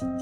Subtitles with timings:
[0.00, 0.12] Kjære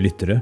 [0.00, 0.40] lyttere.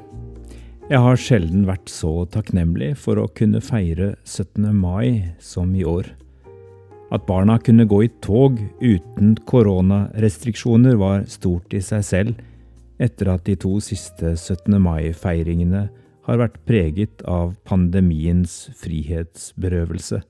[0.86, 4.70] Jeg har sjelden vært så takknemlig for å kunne feire 17.
[4.70, 6.14] mai som i år.
[7.10, 12.46] At barna kunne gå i tog uten koronarestriksjoner var stort i seg selv,
[13.02, 14.76] etter at de to siste 17.
[14.82, 15.86] mai-feiringene
[16.26, 20.22] har vært preget av pandemiens frihetsberøvelse.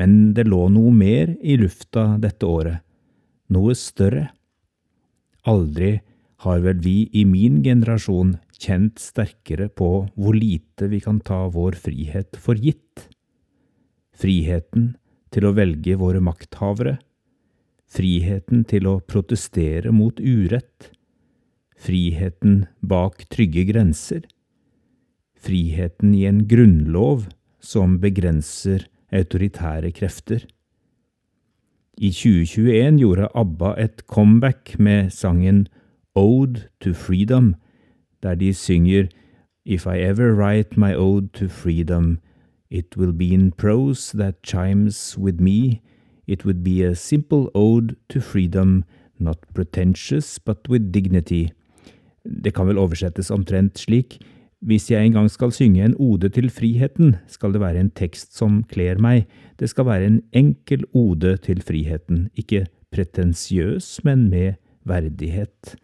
[0.00, 2.80] Men det lå noe mer i lufta dette året,
[3.52, 4.30] noe større.
[5.44, 5.98] Aldri
[6.46, 11.76] har vel vi i min generasjon kjent sterkere på hvor lite vi kan ta vår
[11.78, 13.08] frihet for gitt.
[14.16, 14.94] Friheten
[15.32, 16.98] til å velge våre makthavere,
[17.92, 20.92] friheten til å protestere mot urett,
[21.82, 24.22] friheten bak trygge grenser,
[25.42, 27.26] friheten i en grunnlov
[27.60, 30.46] som begrenser autoritære krefter.
[31.98, 35.66] I 2021 gjorde ABBA et comeback med sangen
[36.14, 37.54] Ode to Freedom,
[38.22, 39.08] der de synger
[39.64, 42.18] If I ever write my ode to freedom,
[42.70, 45.80] it will be in prose that chimes with me.
[46.26, 48.84] It would be a simple ode to freedom,
[49.18, 51.52] not pretentious, but with dignity.
[52.24, 54.20] Det kan vel oversettes omtrent slik.
[54.62, 58.36] Hvis jeg en gang skal synge en ode til friheten, skal det være en tekst
[58.38, 59.26] som kler meg.
[59.58, 64.54] Det skal være en enkel ode til friheten, ikke pretensiøs, men med
[64.86, 65.74] verdighet.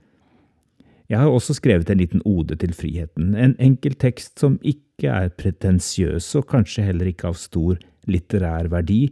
[1.09, 5.31] Jeg har også skrevet en liten ode til friheten, en enkel tekst som ikke er
[5.33, 9.09] pretensiøs og kanskje heller ikke av stor litterær verdi,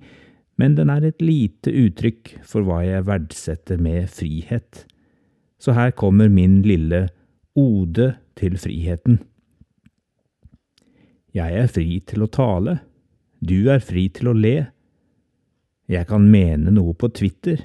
[0.61, 4.85] men den er et lite uttrykk for hva jeg verdsetter med frihet.
[5.59, 7.07] Så her kommer min lille
[7.57, 9.21] ode til friheten.
[11.37, 12.79] Jeg er fri til å tale,
[13.45, 14.57] du er fri til å le.
[15.89, 17.61] Jeg kan mene noe på Twitter,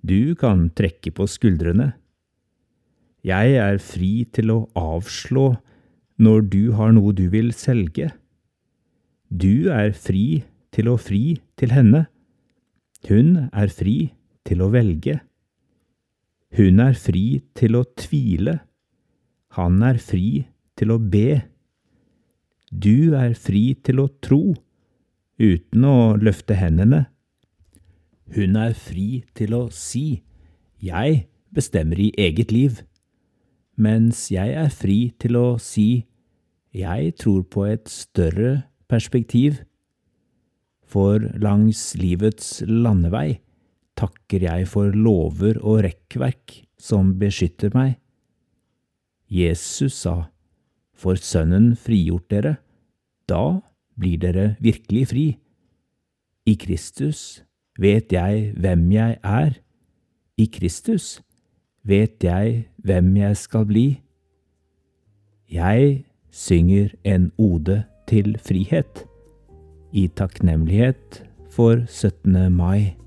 [0.00, 1.92] du kan trekke på skuldrene.
[3.26, 5.50] Jeg er fri til å avslå
[6.22, 8.12] når du har noe du vil selge.
[9.28, 12.06] Du er fri til å fri til henne.
[13.08, 14.14] Hun er fri
[14.48, 15.18] til å velge.
[16.56, 18.58] Hun er fri til å tvile.
[19.58, 20.46] Han er fri
[20.78, 21.42] til å be.
[22.72, 24.54] Du er fri til å tro,
[25.38, 27.06] uten å løfte hendene.
[28.34, 30.22] Hun er fri til å si,
[30.78, 32.82] jeg bestemmer i eget liv
[33.78, 36.04] mens jeg er fri til å si
[36.74, 39.62] jeg tror på et større perspektiv,
[40.88, 43.38] for langs livets landevei
[43.98, 47.96] takker jeg for lover og rekkverk som beskytter meg.
[49.28, 50.30] Jesus sa,
[50.94, 52.56] For Sønnen frigjort dere,
[53.28, 53.60] da
[53.98, 55.26] blir dere virkelig fri.
[56.48, 57.44] I Kristus
[57.78, 59.58] vet jeg hvem jeg er.
[60.38, 61.18] I Kristus
[61.82, 63.88] vet jeg hvem jeg skal bli.
[65.50, 69.04] Jeg synger en ode til frihet,
[69.92, 72.52] i takknemlighet for 17.
[72.52, 72.98] mai.